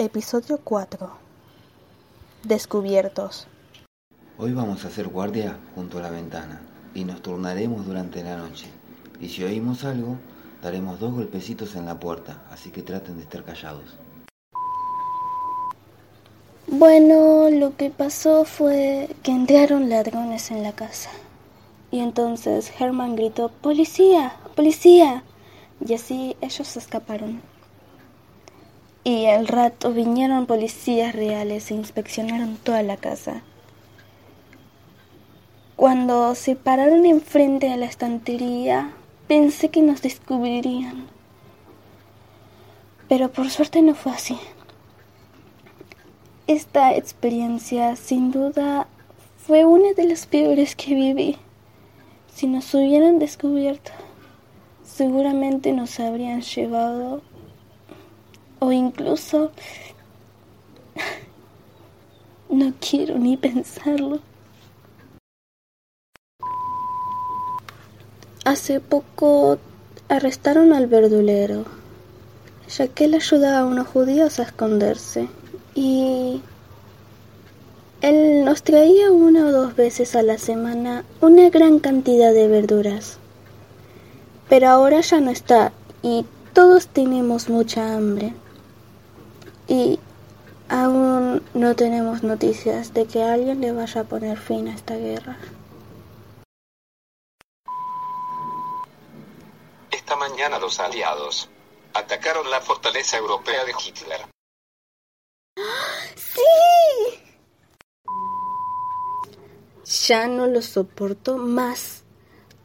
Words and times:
Episodio 0.00 0.60
4 0.62 1.10
Descubiertos 2.44 3.48
Hoy 4.38 4.52
vamos 4.52 4.84
a 4.84 4.88
hacer 4.88 5.08
guardia 5.08 5.58
junto 5.74 5.98
a 5.98 6.02
la 6.02 6.10
ventana 6.10 6.62
y 6.94 7.02
nos 7.02 7.20
turnaremos 7.20 7.84
durante 7.84 8.22
la 8.22 8.36
noche. 8.36 8.68
Y 9.20 9.28
si 9.28 9.42
oímos 9.42 9.82
algo, 9.82 10.16
daremos 10.62 11.00
dos 11.00 11.14
golpecitos 11.14 11.74
en 11.74 11.86
la 11.86 11.98
puerta, 11.98 12.44
así 12.52 12.70
que 12.70 12.84
traten 12.84 13.16
de 13.16 13.24
estar 13.24 13.42
callados. 13.42 13.96
Bueno, 16.68 17.50
lo 17.50 17.76
que 17.76 17.90
pasó 17.90 18.44
fue 18.44 19.16
que 19.24 19.32
entraron 19.32 19.90
ladrones 19.90 20.52
en 20.52 20.62
la 20.62 20.74
casa. 20.74 21.10
Y 21.90 21.98
entonces 21.98 22.70
Herman 22.78 23.16
gritó, 23.16 23.48
¡Policía! 23.48 24.36
¡Policía! 24.54 25.24
Y 25.84 25.94
así 25.94 26.36
ellos 26.40 26.76
escaparon. 26.76 27.42
Y 29.08 29.24
al 29.24 29.48
rato 29.48 29.94
vinieron 29.94 30.44
policías 30.44 31.14
reales 31.14 31.70
e 31.70 31.74
inspeccionaron 31.74 32.58
toda 32.62 32.82
la 32.82 32.98
casa. 32.98 33.40
Cuando 35.76 36.34
se 36.34 36.56
pararon 36.56 37.06
enfrente 37.06 37.70
de 37.70 37.78
la 37.78 37.86
estantería, 37.86 38.92
pensé 39.26 39.70
que 39.70 39.80
nos 39.80 40.02
descubrirían. 40.02 41.06
Pero 43.08 43.32
por 43.32 43.48
suerte 43.48 43.80
no 43.80 43.94
fue 43.94 44.12
así. 44.12 44.38
Esta 46.46 46.94
experiencia, 46.94 47.96
sin 47.96 48.30
duda, 48.30 48.88
fue 49.38 49.64
una 49.64 49.94
de 49.94 50.04
las 50.04 50.26
peores 50.26 50.76
que 50.76 50.94
viví. 50.94 51.38
Si 52.34 52.46
nos 52.46 52.74
hubieran 52.74 53.18
descubierto, 53.18 53.90
seguramente 54.84 55.72
nos 55.72 55.98
habrían 55.98 56.42
llevado 56.42 57.22
o 58.60 58.72
incluso 58.72 59.50
no 62.48 62.72
quiero 62.80 63.18
ni 63.18 63.36
pensarlo. 63.36 64.20
Hace 68.44 68.80
poco 68.80 69.58
arrestaron 70.08 70.72
al 70.72 70.86
verdulero, 70.86 71.64
ya 72.68 72.88
que 72.88 73.04
él 73.04 73.14
ayudaba 73.14 73.60
a 73.60 73.66
unos 73.66 73.86
judíos 73.88 74.38
a 74.38 74.44
esconderse 74.44 75.28
y 75.74 76.40
él 78.00 78.44
nos 78.44 78.62
traía 78.62 79.10
una 79.10 79.46
o 79.46 79.52
dos 79.52 79.76
veces 79.76 80.16
a 80.16 80.22
la 80.22 80.38
semana 80.38 81.04
una 81.20 81.50
gran 81.50 81.78
cantidad 81.78 82.32
de 82.32 82.48
verduras. 82.48 83.18
Pero 84.48 84.68
ahora 84.68 85.02
ya 85.02 85.20
no 85.20 85.30
está 85.30 85.72
y 86.02 86.24
todos 86.54 86.88
tenemos 86.88 87.50
mucha 87.50 87.94
hambre 87.94 88.32
y 89.68 90.00
aún 90.68 91.42
no 91.54 91.76
tenemos 91.76 92.22
noticias 92.22 92.94
de 92.94 93.06
que 93.06 93.22
alguien 93.22 93.60
le 93.60 93.72
vaya 93.72 94.00
a 94.00 94.04
poner 94.04 94.38
fin 94.38 94.68
a 94.68 94.74
esta 94.74 94.96
guerra. 94.96 95.36
Esta 99.90 100.16
mañana 100.16 100.58
los 100.58 100.80
aliados 100.80 101.50
atacaron 101.92 102.50
la 102.50 102.60
fortaleza 102.60 103.18
europea 103.18 103.64
de 103.64 103.72
Hitler. 103.72 104.26
¡Sí! 106.16 107.26
Ya 110.06 110.26
no 110.26 110.46
lo 110.46 110.62
soporto 110.62 111.36
más. 111.36 112.04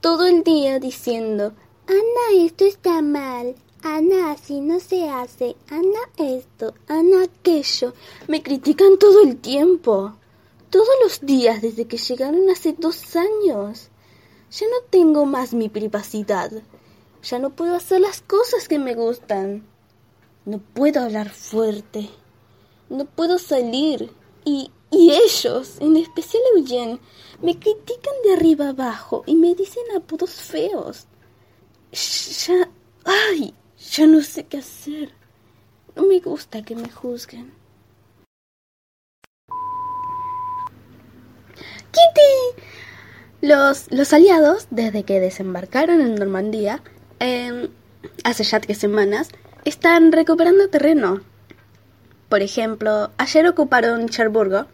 Todo 0.00 0.26
el 0.26 0.42
día 0.44 0.78
diciendo, 0.78 1.54
Ana, 1.86 2.44
esto 2.44 2.64
está 2.64 3.02
mal, 3.02 3.54
Ana, 3.82 4.32
así 4.32 4.60
no 4.60 4.78
se 4.78 5.08
hace. 5.08 5.56
Ana, 5.70 6.00
esto. 6.16 6.74
Ana, 6.86 7.24
aquello. 7.24 7.94
Me 8.28 8.42
critican 8.42 8.98
todo 8.98 9.22
el 9.22 9.38
tiempo. 9.38 10.14
Todos 10.68 10.88
los 11.02 11.20
días 11.22 11.62
desde 11.62 11.86
que 11.86 11.96
llegaron 11.96 12.50
hace 12.50 12.74
dos 12.74 13.16
años. 13.16 13.88
Ya 14.50 14.66
no 14.66 14.86
tengo 14.90 15.24
más 15.24 15.54
mi 15.54 15.68
privacidad. 15.68 16.50
Ya 17.22 17.38
no 17.38 17.50
puedo 17.50 17.74
hacer 17.74 18.00
las 18.00 18.20
cosas 18.20 18.68
que 18.68 18.78
me 18.78 18.94
gustan. 18.94 19.66
No 20.44 20.58
puedo 20.58 21.00
hablar 21.00 21.30
fuerte. 21.30 22.10
No 22.90 23.06
puedo 23.06 23.38
salir. 23.38 24.12
Y, 24.44 24.70
y 24.90 25.12
ellos, 25.12 25.78
en 25.80 25.96
especial 25.96 26.42
Eugene, 26.56 26.98
me 27.40 27.58
critican 27.58 28.14
de 28.24 28.34
arriba 28.34 28.68
abajo 28.68 29.22
y 29.26 29.36
me 29.36 29.54
dicen 29.54 29.84
apodos 29.96 30.32
feos. 30.32 31.06
Ya... 31.92 32.70
¡Ay! 33.04 33.54
Ya 33.80 34.06
no 34.06 34.20
sé 34.20 34.44
qué 34.44 34.58
hacer. 34.58 35.10
No 35.96 36.04
me 36.04 36.20
gusta 36.20 36.62
que 36.62 36.76
me 36.76 36.90
juzguen. 36.90 37.52
¡Kitty! 41.90 42.62
Los, 43.40 43.90
los 43.90 44.12
aliados, 44.12 44.66
desde 44.70 45.04
que 45.04 45.18
desembarcaron 45.18 46.02
en 46.02 46.14
Normandía, 46.14 46.82
hace 48.22 48.44
ya 48.44 48.60
tres 48.60 48.76
semanas, 48.76 49.30
están 49.64 50.12
recuperando 50.12 50.68
terreno. 50.68 51.22
Por 52.28 52.42
ejemplo, 52.42 53.10
ayer 53.16 53.46
ocuparon 53.46 54.10
Cherburgo, 54.10 54.66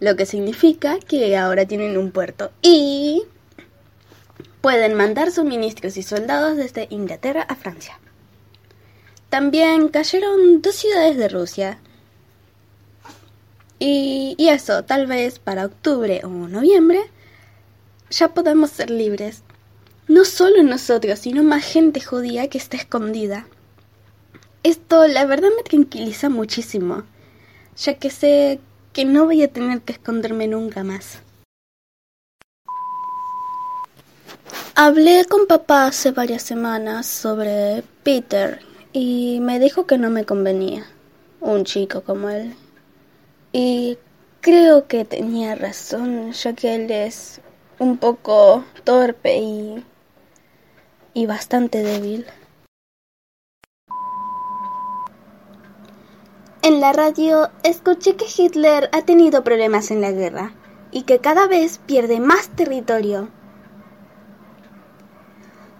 lo 0.00 0.16
que 0.16 0.26
significa 0.26 0.98
que 1.00 1.36
ahora 1.36 1.66
tienen 1.66 1.96
un 1.96 2.12
puerto 2.12 2.52
y 2.60 3.24
pueden 4.60 4.94
mandar 4.94 5.32
suministros 5.32 5.96
y 5.96 6.02
soldados 6.02 6.56
desde 6.56 6.86
Inglaterra 6.90 7.42
a 7.42 7.56
Francia. 7.56 7.98
También 9.30 9.88
cayeron 9.88 10.62
dos 10.62 10.74
ciudades 10.74 11.16
de 11.16 11.28
Rusia. 11.28 11.78
Y, 13.78 14.34
eso, 14.38 14.82
tal 14.84 15.06
vez 15.06 15.38
para 15.38 15.66
octubre 15.66 16.22
o 16.24 16.28
noviembre, 16.28 17.00
ya 18.10 18.28
podemos 18.28 18.70
ser 18.70 18.90
libres. 18.90 19.42
No 20.08 20.24
solo 20.24 20.62
nosotros, 20.62 21.18
sino 21.18 21.44
más 21.44 21.64
gente 21.64 22.00
judía 22.00 22.48
que 22.48 22.58
está 22.58 22.76
escondida. 22.76 23.46
Esto 24.62 25.06
la 25.06 25.26
verdad 25.26 25.50
me 25.56 25.62
tranquiliza 25.62 26.30
muchísimo, 26.30 27.04
ya 27.76 27.94
que 27.94 28.10
sé 28.10 28.60
que 28.92 29.04
no 29.04 29.26
voy 29.26 29.42
a 29.42 29.52
tener 29.52 29.82
que 29.82 29.92
esconderme 29.92 30.48
nunca 30.48 30.82
más. 30.82 31.18
Hablé 34.74 35.24
con 35.26 35.46
papá 35.46 35.86
hace 35.86 36.12
varias 36.12 36.42
semanas 36.42 37.06
sobre 37.06 37.84
Peter 38.02 38.67
y 38.92 39.40
me 39.40 39.58
dijo 39.58 39.86
que 39.86 39.98
no 39.98 40.10
me 40.10 40.24
convenía 40.24 40.86
un 41.40 41.64
chico 41.64 42.02
como 42.02 42.28
él. 42.30 42.54
Y 43.52 43.98
creo 44.40 44.86
que 44.86 45.04
tenía 45.04 45.54
razón, 45.54 46.32
ya 46.32 46.52
que 46.54 46.74
él 46.74 46.90
es 46.90 47.40
un 47.78 47.98
poco 47.98 48.64
torpe 48.84 49.38
y, 49.38 49.84
y 51.14 51.26
bastante 51.26 51.82
débil. 51.82 52.26
En 56.62 56.80
la 56.80 56.92
radio 56.92 57.50
escuché 57.62 58.16
que 58.16 58.26
Hitler 58.26 58.90
ha 58.92 59.02
tenido 59.02 59.44
problemas 59.44 59.90
en 59.90 60.00
la 60.00 60.10
guerra 60.10 60.52
y 60.90 61.02
que 61.02 61.18
cada 61.18 61.46
vez 61.46 61.78
pierde 61.78 62.20
más 62.20 62.48
territorio. 62.48 63.28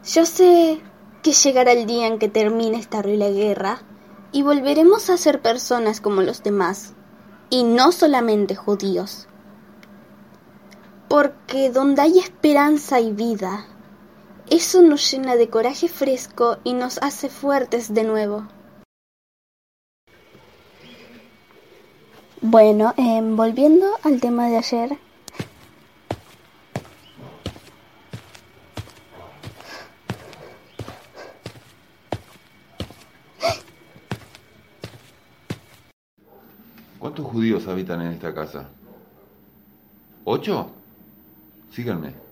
Yo 0.05 0.25
sé 0.25 0.81
que 1.23 1.33
llegará 1.33 1.73
el 1.73 1.87
día 1.87 2.07
en 2.07 2.19
que 2.19 2.29
termine 2.29 2.79
esta 2.79 2.99
horrible 2.99 3.33
guerra 3.33 3.81
y 4.33 4.43
volveremos 4.43 5.11
a 5.11 5.17
ser 5.17 5.41
personas 5.41 6.01
como 6.01 6.23
los 6.23 6.43
demás, 6.43 6.95
y 7.51 7.65
no 7.65 7.93
solamente 7.93 8.55
judíos. 8.55 9.27
Porque 11.09 11.71
donde 11.71 12.03
hay 12.03 12.19
esperanza 12.19 13.01
y 13.01 13.13
vida, 13.13 13.67
eso 14.51 14.83
nos 14.83 15.11
llena 15.11 15.37
de 15.37 15.49
coraje 15.49 15.89
fresco 15.89 16.59
y 16.65 16.75
nos 16.75 16.99
hace 17.03 17.29
fuertes 17.29 17.95
de 17.95 18.05
nuevo. 18.05 18.47
Bueno, 22.41 22.95
eh, 22.97 23.21
volviendo 23.23 23.87
al 24.03 24.21
tema 24.21 24.49
de 24.49 24.59
ayer, 24.59 24.99
¿Cuántos 37.09 37.25
judíos 37.25 37.67
habitan 37.67 38.03
en 38.03 38.13
esta 38.13 38.35
casa? 38.35 38.69
¿Ocho? 40.25 40.71
Síganme. 41.71 42.28